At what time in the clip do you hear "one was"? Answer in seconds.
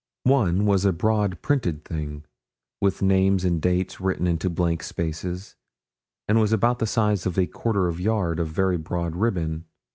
0.23-0.83